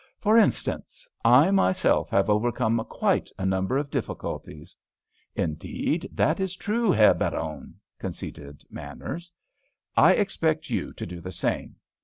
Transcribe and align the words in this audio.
"For 0.17 0.35
instance, 0.35 1.07
I 1.23 1.51
myself 1.51 2.09
have 2.09 2.27
overcome 2.27 2.83
quite 2.89 3.29
a 3.37 3.45
number 3.45 3.77
of 3.77 3.91
difficulties." 3.91 4.75
"Indeed, 5.35 6.09
that 6.11 6.39
is 6.39 6.55
true, 6.55 6.91
Herr 6.91 7.13
Baron," 7.13 7.75
conceded 7.99 8.63
Manners. 8.71 9.31
"I 9.95 10.13
expect 10.13 10.71
you 10.71 10.91
to 10.93 11.05
do 11.05 11.21
the 11.21 11.31
same. 11.31 11.75